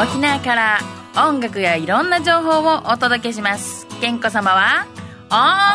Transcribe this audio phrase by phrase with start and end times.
[0.00, 0.78] 沖縄から
[1.16, 3.84] 音楽やいろんな情報をお届けします。
[4.00, 4.86] 健子様は
[5.28, 5.34] 音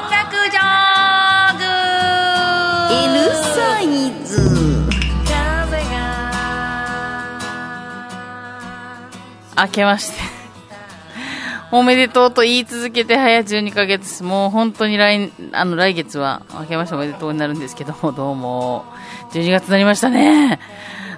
[0.09, 1.63] 楽ジョーグ。
[3.17, 4.41] L サイズ。
[9.57, 10.15] 明けまして。
[11.71, 14.23] おめでとうと言い続けて早12ヶ月。
[14.23, 18.85] もう本当に来あの来月は明けましておめでとうになるんですけどもどうも。
[19.33, 20.59] 12月になりましたね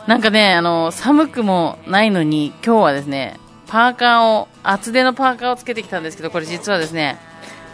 [0.07, 7.17] なんかねあの寒くもないのに今日はですねパーカーを厚手のパーカーをつけてきたんですけどこれ実はですね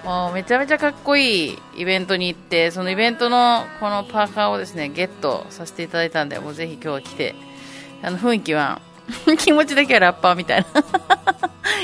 [0.06, 7.36] もうめちゃめちゃかっこいいイベントに行ってそのイベントのこのパーカーをですねゲットさせていただいたんでもうぜひ今日は来て
[8.02, 8.82] あの雰囲気は
[9.38, 10.84] 気持ちだけはラッパーみたいな。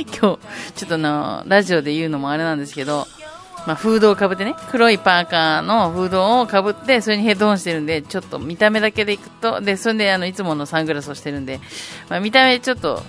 [0.06, 0.38] 今日ちょ
[0.86, 3.08] っとあのラジオで言うのもあれなんですけど
[3.68, 11.60] まあ、フードをかぶってね黒いパーカーのフードをかぶってそれにヘッドホンしてるんでちょっと見た目だけでいくとでそれであのいつものサングラスをしてるんで、
[12.08, 13.04] まあ、見た目ちょっと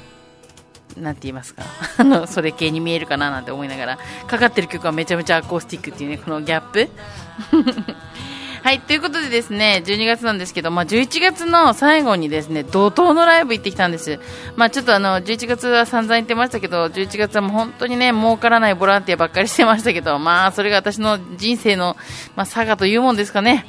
[0.97, 1.62] なんて言いますか
[1.98, 6.89] あのそれ系に見えるかななんて思いながらかかってる曲はめちゃめちゃアコースティックっていうねこのギャップ。
[8.62, 14.19] はい、ということでですね、12月なんですけど、まあ、11月の最後にですね、怒涛のライブ行ってきたんです。
[14.56, 21.97] まあ、ちょっとあの、11月は散々言ってましたけど、11月はもう本当にね、儲からないボランティアばっかりしてましたけど、まあ、それが私の人生の、
[22.37, 23.65] まあ、佐賀というもんですかね。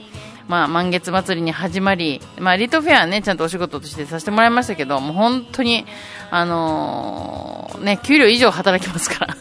[0.48, 5.86] まあ、満月祭りに始まり、まあ、リトフェアね、ちゃんとお仕事としてさせてもらいましたけど、もう本当に、
[6.32, 9.38] あのー、ね、給料以上働きますから。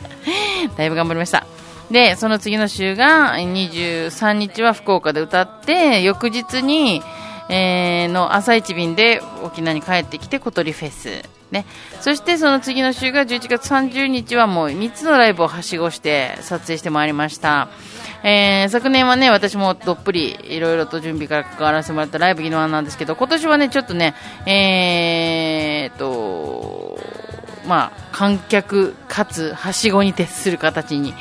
[0.76, 1.44] だいぶ頑張りました。
[1.90, 7.02] で、その次の週が23日は福岡で歌って、翌日に、
[7.48, 11.28] えー、の朝一便で沖縄に帰ってきて小鳥フェス。
[11.50, 11.66] ね、
[12.00, 17.68] そしてその次の週が11月30日はもう3つのライブをはしごして撮影してまいりました。
[18.22, 24.14] えー、昨年はね、私もどっぷりいろいろと準備から関わらせてもらったライブギノワなんですけど、今年はね、ちょっとね、
[24.46, 26.89] えーと、
[27.70, 31.14] まあ、観客かつはしごに徹する形に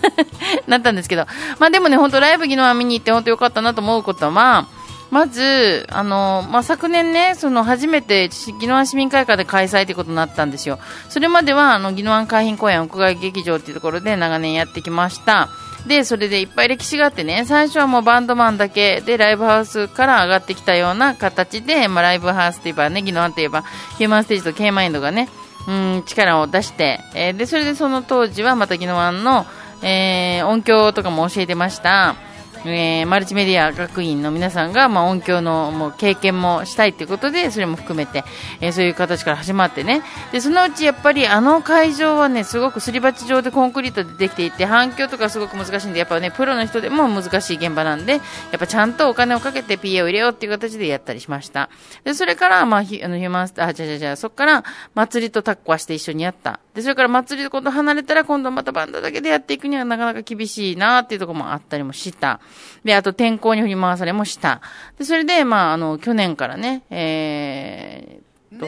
[0.68, 1.24] なったんですけど、
[1.58, 4.66] まあでもね、本当ライブギノワ見に行って本当良かったなと思うことは、
[5.10, 8.28] まず、あの、まあ、昨年ね、その初めて
[8.60, 10.78] 宜野湾市民会館で開催ということになったんですよ。
[11.08, 15.48] それまでは、あの、宜野湾海浜公園屋外劇場っていうところで長年やってきました。
[15.86, 23.62] で、それでいっぱい歴史があってね、最初はもうバンドマンだけでライブハウスから上がってきたような形で、まあ、ライブハウスといえばね、宜野湾といえば、
[23.96, 25.28] ヒューマンステージと K マインドがね、
[25.66, 29.46] うん、力を出して、えー、で、それでその当時はまた宜野湾の、
[29.82, 32.16] えー、音響とかも教えてました。
[32.64, 38.24] えー、マルチメディア学院の皆さんが、まあ、音響のもう経験もしたいということでそれも含めて、
[38.60, 40.02] えー、そういう形から始まってね。
[40.32, 48.18] でそのうちやっぱりあの会場はねすごくすり鉢状でコンクリートでできていて反響とかすごく難しいんでやっぱねプロの人でも難しい現場なんでや
[48.56, 51.68] っぱちゃんとお金をかけて PA を入れようっていう形でやったりしました。
[52.04, 56.60] でそれから、まあ、ヒあのヒューマンスターあじゃじゃじゃそこから祭りとタッコはして一緒にやった。
[56.74, 62.40] でそれから祭りと今度離れたら今度またバンドだけでやっていくにはなかなか厳しいなっていうところもあったりもした。
[62.84, 64.60] であと天候に振り回されもした。
[64.98, 68.66] で、それで、まあ、あの、去年からね、えー、と、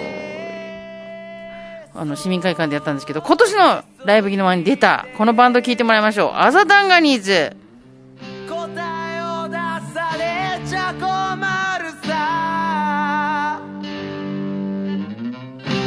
[2.00, 6.32] あの、市民会館でやったんですけど、今年のライブギの前に出た、このバンド聴いてもらいましょう。
[6.34, 7.56] アザダンガニーズ。
[8.48, 8.56] 答
[9.14, 9.54] えを出
[9.94, 13.60] されちゃ困るさ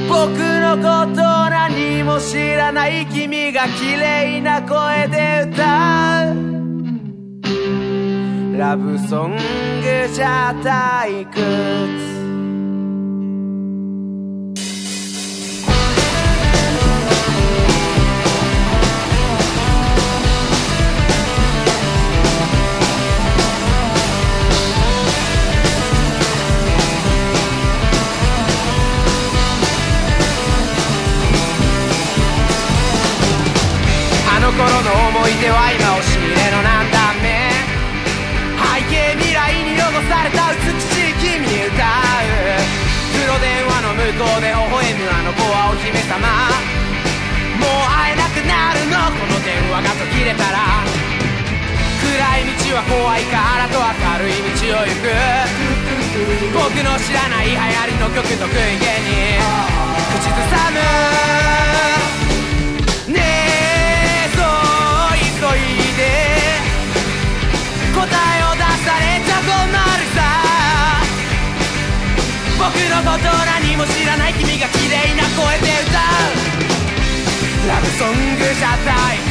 [0.07, 1.22] 僕のこと
[1.72, 6.61] 何も知らない君が綺麗な声で歌う
[8.62, 12.31] ラブソングじゃ退屈
[73.81, 76.38] も知らない君が綺麗な声で歌う。
[77.66, 79.25] ラブソングじゃない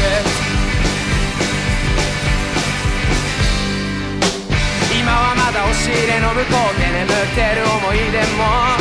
[4.90, 8.74] 今はまだ押し入れの向こうで眠ってる思い出も。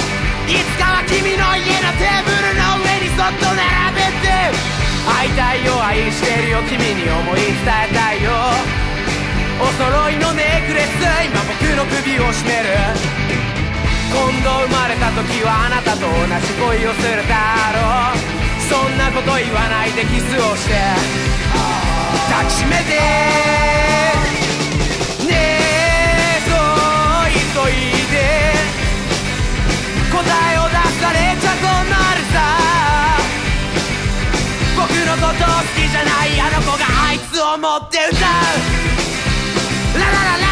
[0.49, 4.49] いつかは君の家のテーブルの上にそっと並べて。
[5.05, 8.33] 会いたいよ愛してるよ君に思い伝えたいよ。
[9.61, 10.97] お揃いのネックレス
[11.29, 13.28] 今僕の首を絞める。
[14.09, 18.17] 今度生まれた時はあなたと同じ恋をするだろう。
[18.69, 20.73] そんなこと言わないでキスをして。
[22.29, 22.97] 抱きしめて。
[25.25, 27.73] ねえそう急い
[28.09, 28.17] で。
[30.11, 32.41] 答えを出されちゃ困るさ。
[34.75, 39.99] 僕のこと好きじゃないあの子があいつを持って歌う。
[39.99, 40.48] ララララ。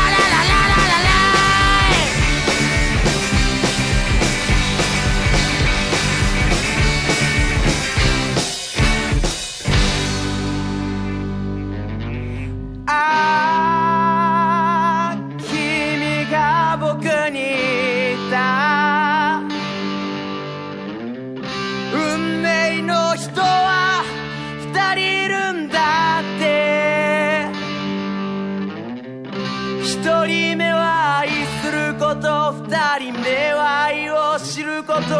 [34.97, 35.13] こと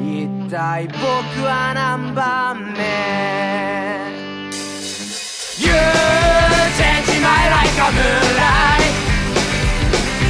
[0.00, 1.02] 一体僕
[1.44, 2.78] は何番目
[5.58, 5.74] You
[6.78, 8.94] change my life a moonlight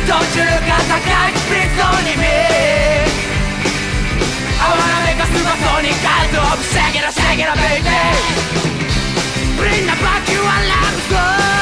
[0.09, 2.33] Don't you look at the sky, please only me
[4.57, 8.05] I wanna make a supersonic cut of Shake it, up, shake it, up, baby
[9.59, 11.56] Bring the back you a love song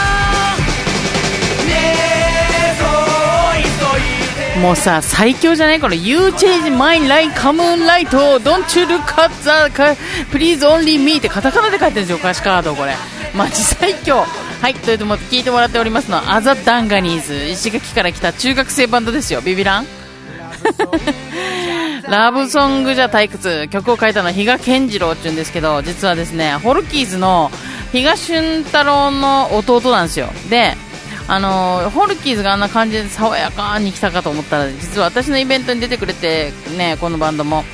[4.60, 9.70] もうさ、最強じゃないこの You change my life, come on light, don't you look at the,
[10.30, 12.94] please only me ってカタカナで書いてるんですよ、歌詞カードこれ。
[13.34, 14.24] マジ最強。
[14.60, 17.34] はい、というとで聞いてもらっておりますのは、アザ・ダンガニーズ。
[17.50, 19.86] 石垣から来た中学生バンドですよ、ビビラン
[22.08, 23.68] ラブソングじゃ退屈。
[23.68, 27.50] 曲を書いたのは比嘉健次郎って言うんですけど、実はですね、ホルキーズの
[27.92, 30.28] 比嘉俊太郎の弟なんですよ。
[30.48, 30.76] で、
[31.26, 37.64] あのホルキーズがあんな感じで爽やかに来たかと思ったら実は私のイベントに出てくれてねこのバンドも。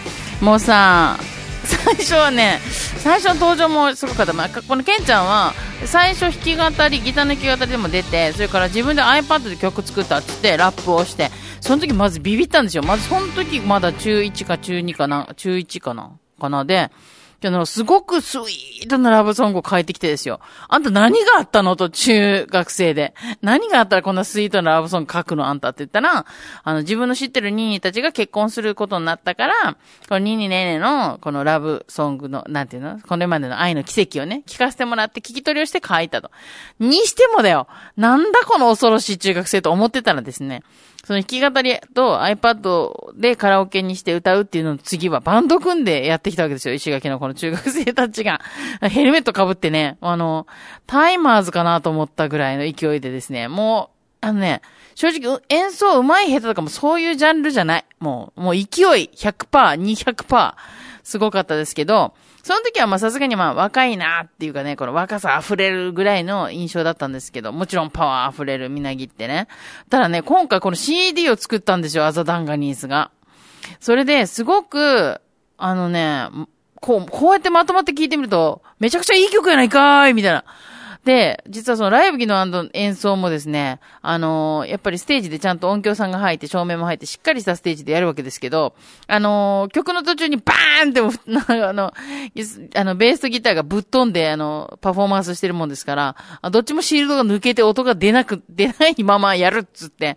[0.40, 1.18] もうさ
[1.64, 2.58] 最初はね
[2.98, 5.52] 最初の登場もすごかった、まあ、このケンちゃんは
[5.84, 11.30] 最初弾き語りギターの弾き語りでも出てそれから自分で iPad で曲作ったっつってラップをして
[11.60, 12.82] その時まずビビったんですよ。
[12.82, 16.90] まずその時まだ中1か中2かな中1かなかなで
[17.42, 20.40] あ、すごくスイートなラブソングを書いてきてですよ。
[20.68, 23.14] あんた何があったのと中学生で。
[23.40, 25.46] 何があったらこんなスイートなラブソング書くの？
[25.46, 26.26] あんたって言ったら、
[26.62, 29.54] あの、自分の知ってるニーニーたちが結婚することになったから、
[30.08, 33.00] このニーニーネーネーのこのラブソングの、なんていうの？
[33.00, 36.30] これまでの愛の奇跡をね、聞かせてもらって聞き取りをして書いたと。
[36.78, 37.68] にしてもだよ。
[37.96, 40.62] なんだこの恐ろしい中学生と思ってたらですね、
[41.04, 46.74] その弾き語りと iPad でカラオケにして歌うっていうのの次はバンド組んでやってきたわけですよ。
[46.74, 48.40] 石垣のこの中学生たちが。
[48.82, 50.46] ヘルメット被ってね、あの、
[50.86, 53.90] タイマーズかなと思ったぐらいの勢いでですね、も
[54.22, 54.60] う、あのね、
[54.94, 57.84] 正直演奏上手い下手とかもそういうジャンルじゃない。
[57.98, 58.64] もう、もう勢い
[59.16, 60.54] 100%、200%
[61.02, 62.12] すごかったですけど、
[62.42, 69.48] その時はまあさすがにまあ若いなっていうかね、この若さ溢れるぐらいの印象だったんですけど、もちろんパワー溢れるみなぎってね。
[69.88, 73.10] ただね、今回この CD を作ったんですよ、アザダンガニーズが。
[73.78, 75.20] それで、すごく、
[75.58, 76.28] あのね、
[76.76, 80.44] こう、こうやってまとまって聞いてみると、めちゃくちゃいい曲やないかーいみたいな。
[81.04, 88.74] で、実はそのライブ機の演奏もですね、あのーやっぱりステージでちゃんと音響さんが入って、照明も入って、しっかりしたステージでやるわけですけど、
[89.06, 91.00] あのー曲の途中にバーンって、
[91.64, 91.92] あの、
[92.74, 96.16] あの、ベースとギターがぶっ飛んで、あの、パフォーマンスしてるもんですから、
[96.50, 100.16] どっちもシールドが抜けて音が出なく、出ないままやるっつって、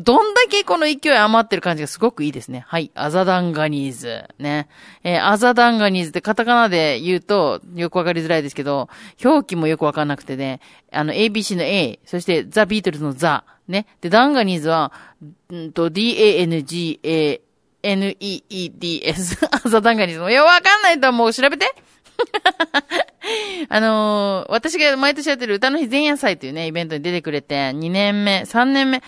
[0.00, 2.64] どんだけこの勢い余ってる感じがすごくいいですね。
[2.66, 2.90] はい。
[2.96, 4.24] アザダンガニーズ。
[4.40, 4.68] ね。
[5.04, 8.88] えーアザダンガニーズってカタカナで言うとよくわかりづらいですけど、
[9.24, 10.60] 表記もよくわかんないくてね、
[10.92, 13.86] あの、ABC の A、そしてザ・ビートルズのザ、ね。
[14.00, 14.92] で、ダンガニーズは、
[15.52, 16.68] んと、D-A-N-G-A-N-E-E-D-S。
[19.68, 20.30] ザダンガニーズも。
[20.30, 21.74] いや、わかんないともう調べて。
[23.68, 29.02] あのー私が毎年やってる歌の日前夜祭というね、イベントに出てくれて、2年目、3年目、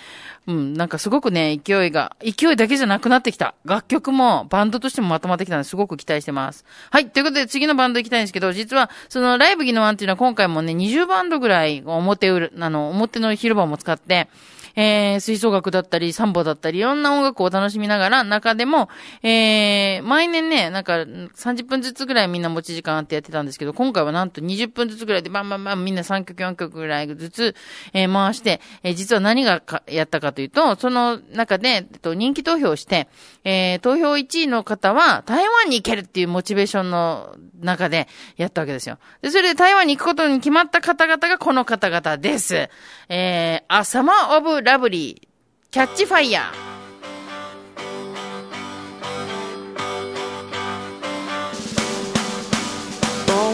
[0.46, 3.54] うん、なんかすごくね、勢いが、勢いだけじゃなくなってきた。
[3.64, 6.64] 楽曲も、バンドとしてもまとまってきたのですごく期待してます。
[6.90, 14.28] はい、ということで次のバンド行きたいんですけど、実は、そのライブギのワンっていうのは今回もね、20バンドぐらい表裏、あの、表の広場も使って、
[14.76, 18.88] えー、吹奏楽だったり、サンボだったり、いろんな音楽を楽しみながら、中でも、
[19.22, 27.54] えー、毎年ね、なんか30分ずつぐらいみんな持ち時間あってやってたんですけど、今回はなんと20分ずつぐらいでバンバンバンみんな3曲4曲ぐらいずつ、
[27.94, 33.08] えー、回して、えー、実は何がかやったかというと、その中で、えっと、人気投票して、
[33.44, 38.98] えー、投票1位の方は台湾に行けるっていうモチベーションの中でやったわけですよ。
[39.22, 42.68] で、それで台湾に行くことに決まった方々がこの方々です。
[43.08, 45.28] えー、あ、サマオブラブリー、
[45.70, 46.50] キャッチファイヤ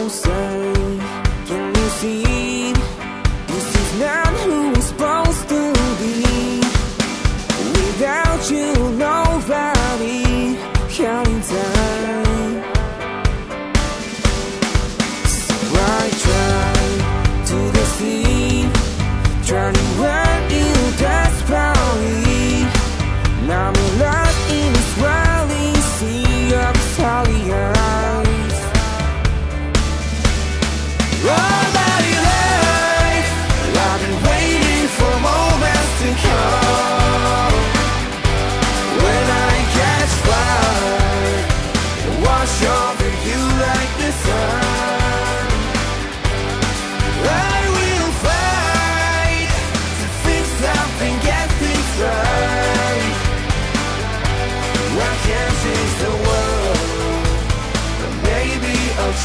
[0.07, 0.09] ー。
[0.09, 0.52] say,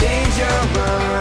[0.00, 1.17] change your mind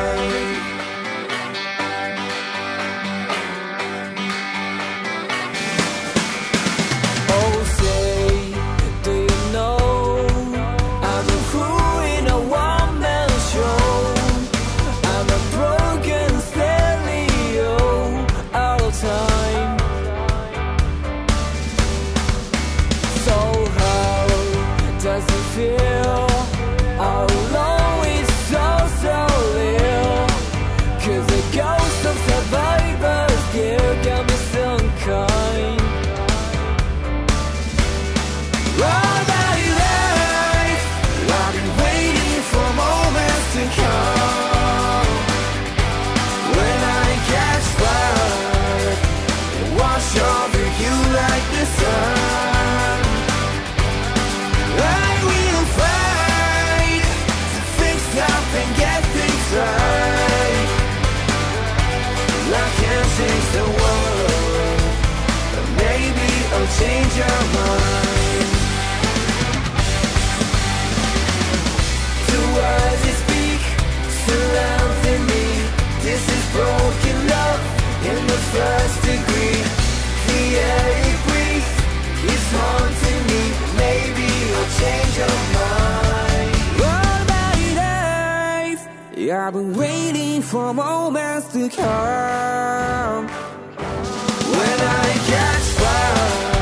[89.48, 93.28] I've been waiting for moments to come.
[93.28, 96.57] When I catch fire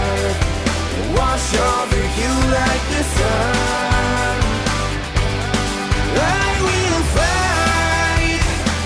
[1.35, 4.39] Wash over you like the sun.
[6.15, 8.39] I will fight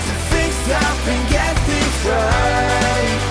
[0.06, 3.22] To fix up and get this right.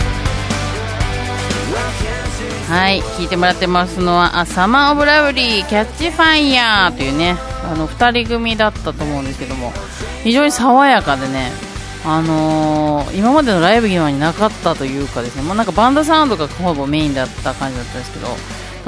[2.69, 7.35] はい、聞いてもらってますのは、あ、サマーオブラブリー、キャッチファイヤーというね、
[7.69, 9.73] あの、二人組だったと思うんですけども、
[10.23, 11.51] 非常に爽やかでね、
[12.05, 18.27] あのー、今までのライブ現場になかったというかですね、もうなんかバンドサウンドがほぼメインだった感じだったんですけど、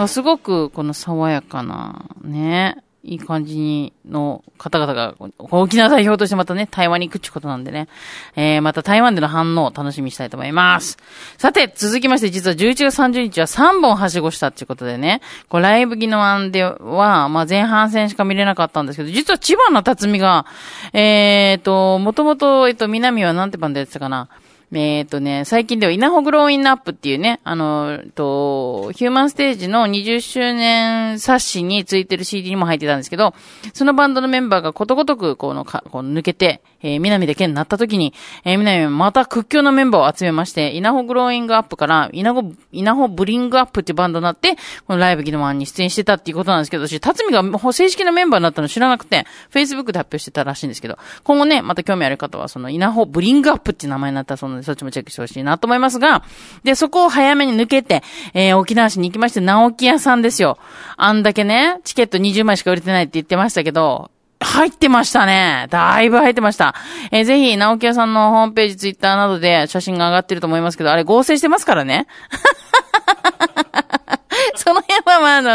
[0.07, 7.87] すごくこの爽やかな、ね、いい感じに、の方々が、沖縄代表としてまたね、台湾に行くってことなんでね、
[8.35, 10.99] えー、また台湾での反応を楽しみにしたいと思います。
[11.37, 20.45] さて、続きまして、実は11月30日は3本はしごしたっていうことでね、こう、ライブギノアンでは、まあ、前半戦しか見れなかったんですけど、実は千葉の辰巳が、
[20.93, 24.29] えーと、もともと、えっと、南はなんてバンドやってたかな、
[24.73, 33.33] えっ、ー、とね、最近ではイナホグローインナップっていうね、あの、と、ヒューマンステージの20周年冊子についてる CD にも入ってたんですけど、
[33.73, 38.13] そのバンドのメンバーがことごとく、このか、この抜けて、えー、南で県になった時に、
[38.45, 44.55] えー、南はまた屈強なメンバーを集めまして、イナホグローイングアップから、イナホ、イナホブリングアップっていうバンドになって、
[44.87, 56.23] このライブギノワンに出演してたっていうことなんですけど、私、辰巳が正式なメンバーになったの知らなくて、Facebook で発表してたらしいんですけど、今後ね、また興味ある方は、そのイナホブリングアップっていう名前になったそのそっちもチェックしてほしいなと思いますが、
[56.63, 58.03] で、そこを早めに抜けて、
[58.33, 60.57] えー、沖縄市に行きまして、直木屋さんですよ。
[60.97, 65.67] あんだけね、チケット20枚しか売れてないって言ってましたけど、入ってましたね。
[65.69, 66.75] だいぶ入ってました。
[67.11, 72.07] えー、ぜひ、直木屋さんのホームページ、ツイッターなどで写真が上がってると思いますけど、あれ合成してますからね。
[74.55, 75.49] その辺はまあ、あの、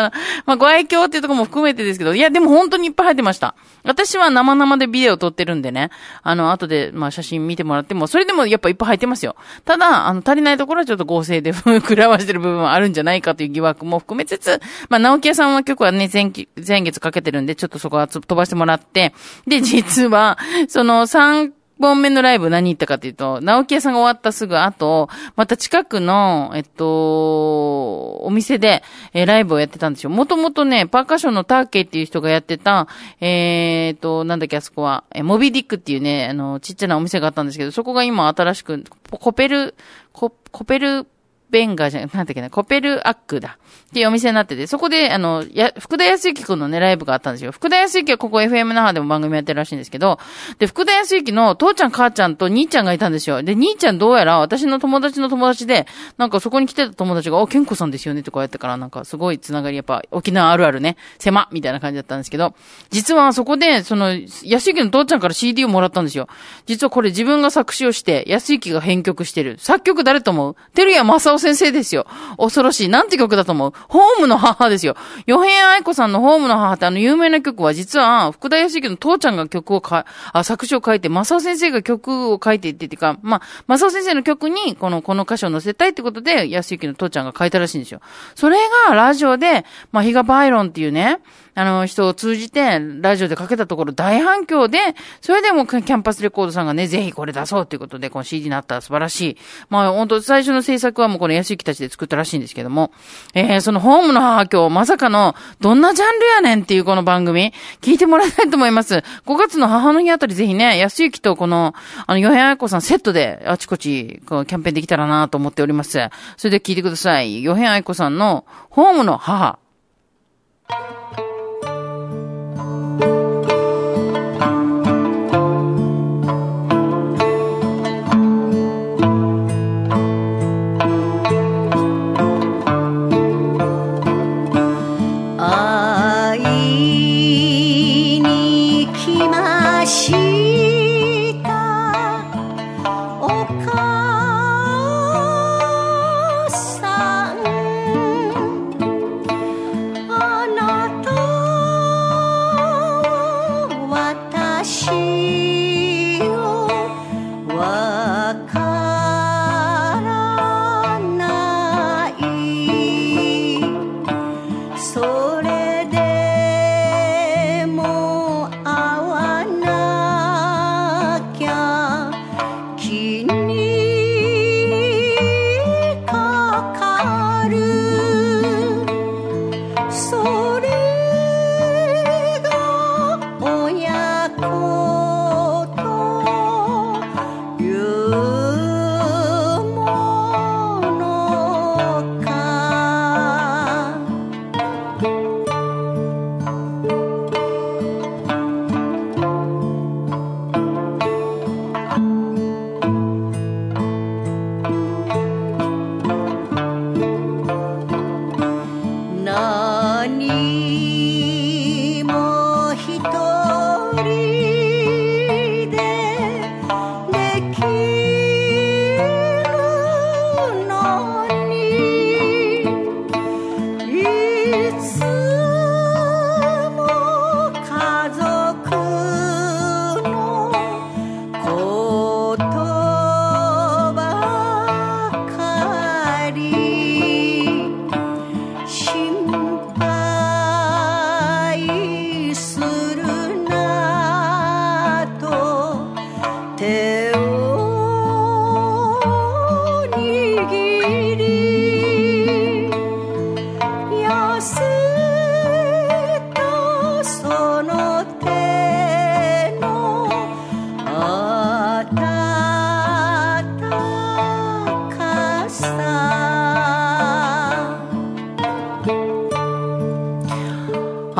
[0.47, 3.55] まあ、ご愛嬌っていうとこも含めてですけど、いや、でも本当にいっぱい入ってました。
[3.85, 5.90] 私は生々でビデオ撮ってるんでね、
[6.23, 9.37] あの、後で、まあ、写真見てもらっても、それでもやっぱいっぱい入ってますよ。
[9.64, 19.14] ただ、あの、足りないところはちょっと合成で膨らましてる部分はあるんじゃないかという疑惑も含めつつ、まあ、直木屋さんの曲はね、前期前月かけてるんで、ちょっとそこは飛ばしてもらって、
[19.47, 20.38] で、実は、
[20.69, 30.11] その3、本目のライブ何言ったかというと、直木屋さんが終わったすぐ後、また近くの、えっと、お店で、えー、ライブをやってたんですよ。
[30.11, 32.88] もともとね、パーカッションのターケイっていう人がやってた、
[33.21, 39.75] えー、っと、なんだっけ、あそこは、えー、モビディックっていうね、あの、ちっちゃなお店があったんですけど、そこが今新しく、コペル、
[40.12, 41.06] コ、コペル
[41.50, 43.59] ベンガーじゃなんだっけな、コペルアックだ。
[43.90, 47.52] っていうお店になってて、そこで、あの、や、福田康之くんのね、ライブがあったんですよ。
[47.52, 50.18] 福田康之はここ FM 那覇でも番組やってるらしいんですけど、
[50.58, 53.42] で、福田康之の父ちゃん母ちゃんと兄ちゃんがいたんですよ。
[53.42, 55.87] で、兄ちゃんどうやら私の友達の友達で、
[56.18, 62.54] なんかそこに来てた友達が、お、健子さんですよねってこうやってから、なんかすごいつながり、やっぱ沖縄あるあるね、狭みたいな感じだったんですけど、
[62.90, 64.12] 実はそこで、その、
[64.44, 66.28] 安之の父ちゃんから CD をもらったんですよ。
[66.66, 69.56] 実はこれ自分が作詞をして、安之が編曲してる。
[69.58, 70.56] 作曲誰と思う？
[70.75, 72.06] 照屋正夫先生ですよ。
[72.38, 72.88] 恐ろしい。
[72.88, 73.55] なんて曲だと思う？
[73.56, 74.96] もホームの母ですよ。
[75.26, 88.00] ヨヘン愛子さんのホームの母ってあの有名な曲は実は福田康之の父ちゃんが曲をか、あ、作詞を書いて、正夫先生が曲を書いていっててか、まあ、正夫先生の曲にこの、この歌詞を載せたいってことで、康之の父ちゃんが書いたらしいんですよ。
[88.34, 88.58] それ
[88.88, 91.20] がラジオで、まあ、ヒガバイロンっていうね、
[91.56, 94.78] あの、人を通じて、ラジオでかけたところ大反響で、
[95.22, 99.36] それでもキャンパスレコードさんがね、ぜひこれ出そうということで、この CD になったら素晴らしい。
[99.70, 102.92] まあ、本当最初の制作はもうこの安行たちで作ったらしいんですけども、
[103.32, 108.96] えー、そのホームの母今日、まさかの、どんなジャンルやねんっていうこの番組、聞いてもらいたいと思います。
[109.25, 111.75] 5月の母の日あたりぜひね、安行とこの、
[112.06, 115.98] あの、ヨヘアコさんセットであちこち、こう、キャンペーンできたらなと思っております。
[116.36, 117.42] それで聞いてください。
[117.42, 119.58] ヨヘアコさんの、ホームの母。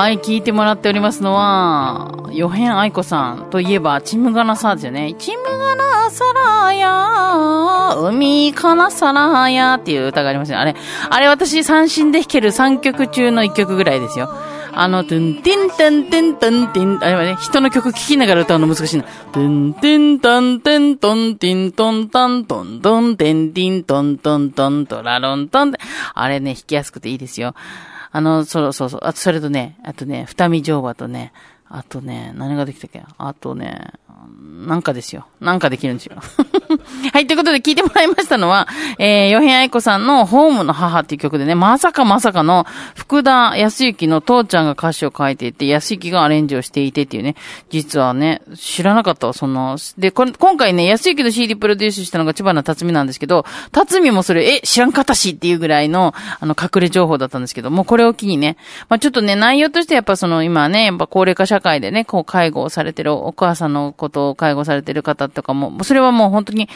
[0.07, 5.17] はい、聞いてもらっておりますのは、ヨヘン愛子さんといえば、チムガナサーですよね。
[5.19, 10.61] チムガナサラヤ海かなサラヤっていう歌がありますよ。
[10.61, 10.77] あれ、
[11.11, 14.31] あれ私三振で弾ける3曲中の1曲ぐらいですよ。
[14.75, 19.03] あの、トゥンティンテンテンテンテン、あれはね、人の曲聴きながら歌うの難しいな。
[19.33, 25.73] トゥンティンタンテントンティントンタントントンテンティントントントントラロントン
[26.15, 27.57] あれね、弾きやすくていいですよ。
[28.17, 29.01] あの、そうそうそう。
[29.03, 31.35] あと、それとね、あとね、二見乗馬とね、
[31.69, 33.03] あとね、何ができたっけ？
[33.19, 33.93] あとね、
[34.67, 35.27] なんかですよ。
[35.39, 36.17] なんかできるんですよ。
[37.13, 38.69] はい、ということで聞いてもらいましたのは、
[38.99, 47.35] えー、ヨヘン愛子さんのホームの母っていう曲でね、まさかまさかの福田康之の父ちゃんが歌詞を書いていて、康之がアレンジをしていてっていうね、
[47.71, 58.57] 実はね、知らなかったわ、その、で、これ、今回ね、康之の CD プロデュースしたのが千葉の辰巳なんですけど、辰巳もそれ、え、知らんかったしっていうぐらいの、あの、隠れ情報だったんですけど、もうこれを機にね、
[58.89, 66.69] まあちょっとね、内容としてやっぱその、今ね、やっぱ高齢化社会でね、こう、介護をされてるお母さんのことを介護されてる方とかも、それはもう本当に、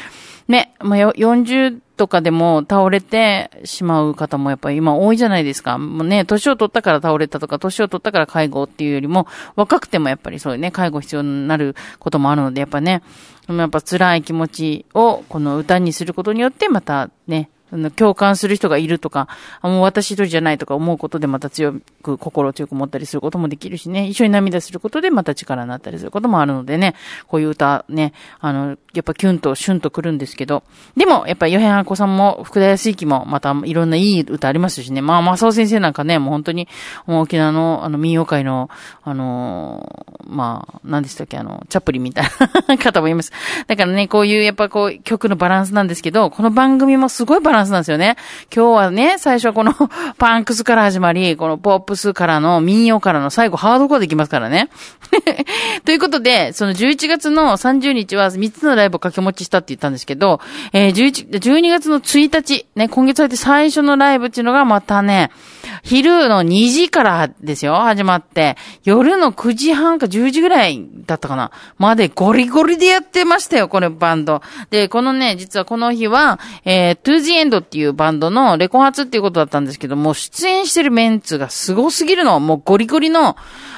[0.48, 5.78] ね、まあ、40とかでも倒れてしまう方もやっぱり今多いじゃないですか。
[5.78, 13.02] もうね、年を取ったから倒れたとか、年を取ったから介護っていうよりも、若くてもやっぱりそういうね、介護必要になることもあるので、やっぱね、
[13.48, 17.50] やっぱ辛い気持ちをこの歌にすることによってまたね、
[17.96, 19.28] 共感する人がいるとか、
[19.62, 26.94] もう私一人じゃないとか思うことでまた強く、心強く持ったりすることもできるしね、一緒に涙することでまた力になったりすることもあるのでね、
[27.28, 30.62] こういう歌ね、あの、やっぱキュンとシュンとくるんですけど、
[30.96, 36.68] でも、やっぱヨヘンハコさんも福田康之もまたいろんないい歌ありますしね、まあ、マサオ先生なんかね、もう本当に、
[37.06, 38.70] もう沖縄のあの民謡界の、
[39.04, 42.24] あのまあ、何でしたっけ、あの、チャップリンみたい
[42.68, 43.32] な方もいます。
[43.66, 48.16] だからね、こういうやっぱこう曲のバランスなんですけど、この番組もすごいバランスなんですよね。
[48.54, 49.74] 今日はね、最初はこの
[50.18, 54.68] パンクスから始まり、このポップスからの民謡からの最後ハードコアできますからね。
[55.84, 60.40] ということで、その11月の30日は3つのライブを掛け持ちしたって言ったんですけど、
[60.72, 65.30] えー、11、12月の1日、ね、今月入って最初のライブっていうのがまたね、
[65.82, 74.42] 昼の2時からですよ、始まって、夜の9時半か10時ぐらいだったかな、までゴリゴリでやってましたよ、このバンド。
[74.70, 77.20] で、このね、実はこの日は、えー、To
[77.58, 82.38] っていうバンドのレコ発っていうことだったんですけども、出演してるメンツがすごすぎるの。
[82.40, 83.36] もうゴリゴリの、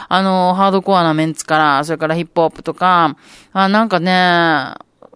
[0.08, 3.16] あの、ハードコアなメンツから、それからヒップホップとか、
[3.52, 4.74] あ、なんかね、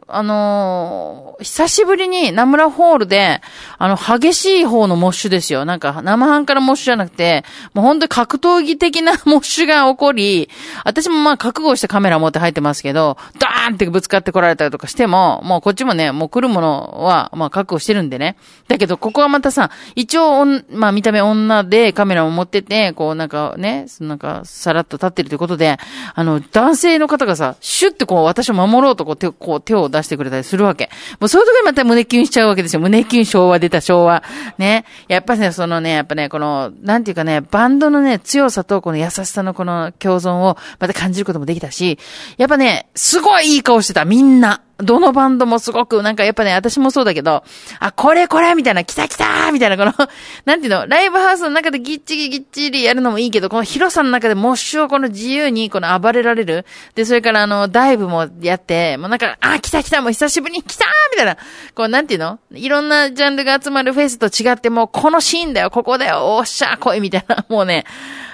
[0.09, 3.41] あのー、久しぶりにナムラホールで、
[3.77, 5.65] あの、激しい方のモッシュですよ。
[5.65, 10.49] なんか、生半可なモッシュじゃなくて、もう本当に格闘技的な モッシュが起こり、
[10.85, 18.37] 私もまあ覚悟してカメラ持って入ってますけど、ダーンってぶつかってこられたりとかしても、もうこっちもね、もう来るものは、まあ覚悟してるんでね。
[18.69, 25.79] だけど、ここはまたさ、一応、まあ見た目女でカメラを持ってて、こうなんかね、なんか、さらっと立ってるということで、
[26.15, 30.91] あの、男性の方がさ、シュッてこう私を守ろうとこう手を、こう手を出出してくれたりするわけ。
[31.21, 32.81] もうそういう時にまた胸キュンしちゃうわけですよ。
[32.81, 34.23] 胸キュン昭和出た昭和。
[34.59, 34.85] ね。
[35.09, 41.99] やっぱね、そのね、やっぱね、この、なんていうかね、バンドのね、強さとこの優しさのこの共存をまた感じることもできたし、
[42.37, 44.63] やっぱね、すごいいい顔してた、みんな。
[44.79, 47.45] どのバンドもすごく、なんかやっぱね、私もそうだけど、
[47.81, 49.93] あ、これこれみたいな、来た来たみたいな、この、
[50.45, 56.67] なんていうの、ライブハウスの中でぎっちりぎっちりやるのもいいけど、この広さの中でモッシュをこの自由にこの暴れられる。
[56.95, 61.37] で、それからあの、ダイブもやって、もうなんか、あ、来た来たもう久しぶりに来たみたいな、
[61.75, 67.85] こう、なんていうのいろんなジャンルが集まるフェスと違って、もうこのシーンだよ、ここだよ、おっしゃ、来いみたいな、 もうね、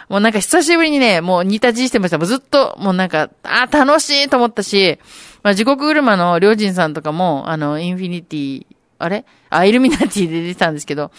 [0.09, 2.19] もうなんか久しぶりにね、もうニタニタしてました。
[2.19, 4.99] もうずっと、もうなんか、あ、楽しいと思ったし、
[5.43, 8.67] まあ、地獄車のりょうじんさんとかも、あの、インフィニティ、
[8.99, 9.25] あれ？
[9.51, 11.11] あ、イルミナティで出てたんですけど、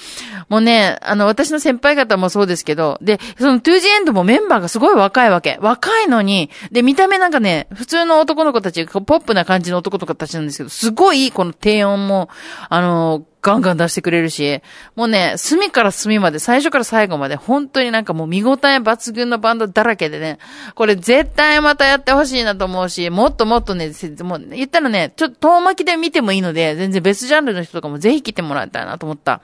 [0.47, 5.57] もうね、あの、私の先輩方もそうですけど、で、そのトゥージエンドもメンバーがすごい若いわけ。
[5.59, 12.29] 若いのに、で、見た目なんかね、普通の男の子たち、ポップな感じの男の子たちなんですけど、すごい、この低音も、
[12.69, 14.61] あの、ガンガン出してくれるし、
[14.95, 20.39] もうね、隅から隅まで、最初から最後まで、本当になんかもう見応え抜群のバンドだらけでね、
[20.75, 29.41] これ絶対またやってほしいなと思うし、もっともっとね、もう言ったらね、ちょっと遠巻きで見てもいいので、全然別ジャンルの人とかもぜひ来てもらいたいなと思った。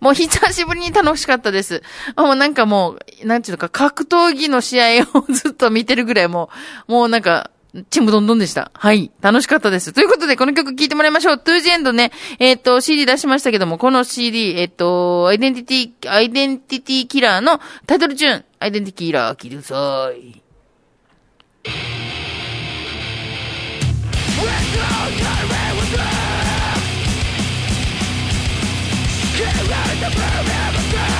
[0.00, 1.82] もう久しぶりに楽しかったです。
[2.16, 6.50] もうなんかもう、なんていうのか、格闘技の試合を ずっと見てるぐらいも
[6.88, 7.50] う、もうなんか、
[7.90, 8.70] ちむどんどんでした。
[8.74, 9.10] はい。
[9.20, 9.92] 楽しかったです。
[9.92, 11.38] ということで、この曲聴いてもらいましょう。
[11.38, 20.42] トゥージエンドね、えっ、ー、と、CD 出しましたけども、この CD、えっ、ー、と、アイデンティティ、アイデンティティキラーのタイトルチューン、アイデンティティキラー、聴いてください。
[30.92, 31.19] Yeah.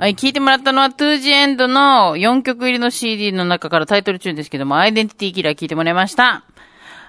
[0.00, 6.42] はい、聞いてもらったのは 2G エンドの4曲入りの CD の中からタイトルチューンですけども、アイデンティティキラー聞いてもらいました。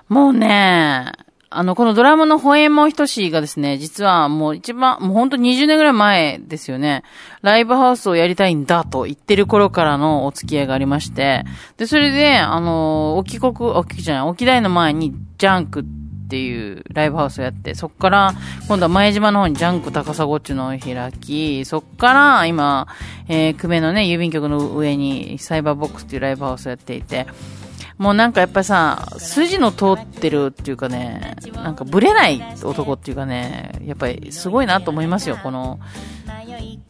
[0.10, 1.10] もうね、
[1.54, 7.04] あの、このドラムのホエモンヒトシがですね、実はもう一番、もうほんと20年ぐらい前ですよね。
[7.42, 11.44] ライブハウスをやりたいんだと言ってる頃からのお付き合いがありまして、
[11.76, 15.84] で、それで、あの、沖国、沖じゃない、沖大の前にジャンクっ
[16.30, 18.34] ていうライブハウスをやって、そっから、
[18.70, 22.88] 今度は前島の方にジャンク高砂っちゅうのを開き、そっから、今、
[23.28, 27.28] えー、久米のね、郵便局の上にサイバーボックスっていうライブハウスをやっていて、
[28.02, 35.80] もうなんかやっぱりさ、筋の通ってるっていうかね、なんかブレない男っていうかね、やっぱりすごいなと思いますよ、この、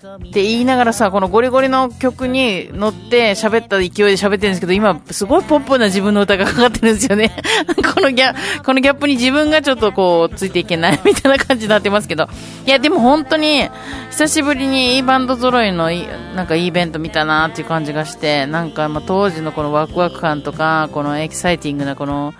[0.02, 7.32] って言いながらさ、このゴリゴリの曲に乗って喋った勢いで喋ってるんですけど、今すごいポップな自分の歌がかかってるんですよね。
[7.94, 8.34] このギャ
[8.66, 12.28] このギャップに自分がちょっとこう、ついていけないみたいな感じになってますけど。
[12.66, 13.70] いや、でも本当に、
[14.10, 15.92] 久しぶりにいいバンド揃いの
[16.36, 22.34] なんかいいイベント見たなっていう感じがして、なんかま当時のこのワクワク感とか、このエキサイティングなこの、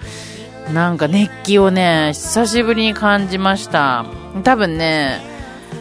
[0.74, 4.06] なんか熱気をね、久しぶりに感じました。
[4.44, 5.22] 多分ね、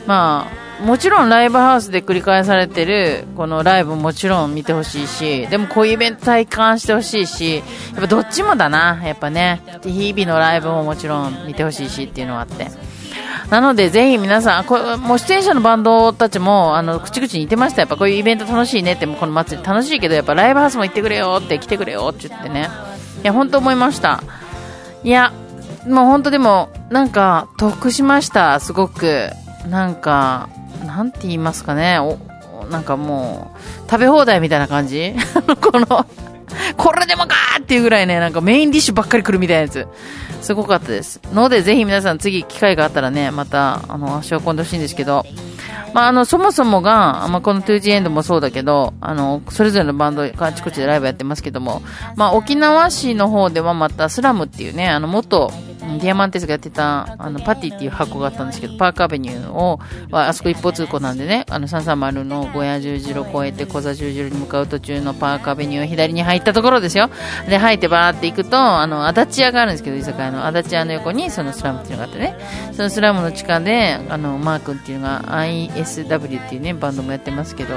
[0.07, 7.63] まあ、もちろんライブハウスで繰り返されてるこのライブもちろん見てほしいし、でもこういうイベント体感してほしいし、や
[7.99, 9.63] っぱどっちもだな、やっぱね。
[9.85, 12.69] 日々のライブももちろん見てほしいしっていうのがあって。
[13.51, 17.83] なので、ぜひ皆さん、これもう出演者のバンドたちも、あの、口々に言ってました。
[17.83, 22.69] やっぱこういうイベント楽しいねっても、この祭り楽しいけど、やっぱライブハウスも行ってくれよって、来てくれよって言ってね。
[23.23, 24.23] いや、本当思いました。
[25.03, 25.33] いや、
[25.89, 29.31] もう本当でも、なんか、得しました、すごく。
[29.69, 30.49] なんか、
[30.85, 32.19] なんて言いますかね、お、
[32.71, 35.15] なんかもう、食べ放題みたいな感じ？
[35.61, 36.07] この
[36.77, 39.87] これでもかーっていうぐらいね、なんかメインディッシュばっかり来るみたいなやつ。
[40.43, 41.21] すごかったです。
[41.33, 45.25] ので、ぜひ皆さん次機会があったらね、また、あの、足を運んでほしいんですけど、
[45.93, 51.83] まあ、あの、そもそもが、まあ、この 2G エンドもそうだけど、あの、それぞれのバンドがあちこちでライブやってますけども、
[52.17, 55.53] まあ、沖縄市の方ではまたスラムっていうね、あの、元、
[56.01, 59.79] ディアマンテスがやってた、あの、パティっていう箱があったんですけど、パークアベニューを、
[60.13, 67.11] あそこ一方通行なんでね、あの、330の小屋十字路を越えて、小座十字路に向かう途中のパークアベニューを左に入ったところですよ。
[67.49, 70.47] で、入ってバーって行くと、あの、足立屋があるんですけど、居酒屋の。
[70.47, 72.37] 足立屋の横にそのスラムっていうのがあってね、
[72.73, 77.75] そのスラムの地下で、あの、マー君っていうのが ISW っていうね、バンドもやってますけど、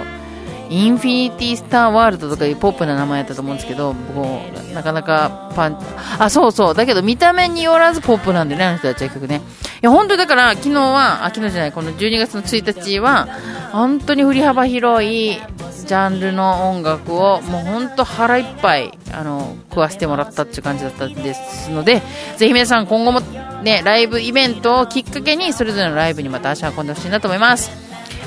[0.74, 5.78] インフィニティスターワールドとかいうポップな名前だったと思うんですけど、こう、なかなかパン、
[6.18, 6.74] あ、そうそう。
[6.74, 9.42] だけど見た目によらずポップなんでね、あの人たちは結局ね。
[9.84, 13.28] いや、本当だから、昨日は、あ、昨日じゃない、この12月の1日は、
[13.72, 15.40] 本当に振り幅広い
[15.86, 22.02] ジャンルの音楽を、もう本当腹いっぱい、あの、食わせてもらったっていう感じだったんですので、
[22.38, 23.20] ぜひ皆さん今後も
[23.62, 27.83] ね、ライブイベントをきっかけに、それぞれのライブにまた足を運んでほしいなと思います。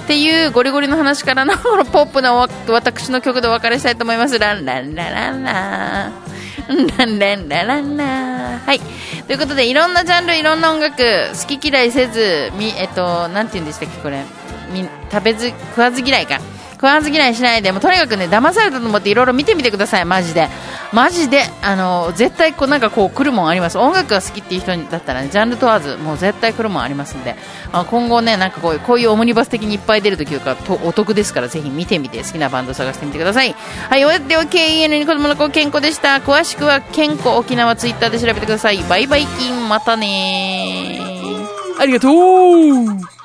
[0.07, 4.39] っていうゴリゴリの話からのポップな私の曲でお別れしたいと思います。
[4.39, 8.79] ランランラランランランランラランラはい。
[9.27, 14.23] ということで、いろんなジャンル、いろんな音楽、好き嫌いせず、み、えっと、なんて言うんでしたっけ、これ。
[14.73, 16.39] み、食べず、食わず嫌いか。
[16.77, 20.49] 食わず嫌いしないで、もうとにかくね、騙されたと思っていろいろ見てみてください、マジで。
[20.93, 23.79] マジで、あの、絶対こうなんかこう来るもんあります。
[23.79, 27.35] 音楽が好きっていう人だったらね、ジャンル問わず、もう絶対来るもんありますんで、
[27.73, 33.55] あ今後ね、なんかこういう、こういうオムニバス的にいっぱい出るときとか、とお得ですから、ぜひ見てみて、好きなバンド探してみてください。
[33.89, 36.17] はい、おやっては KEN に子供の子健康でした。
[36.17, 38.79] 詳しくは健康沖縄ツイッターで調べてください。
[38.89, 41.01] バイバイキン、またね
[41.79, 43.16] ありがとう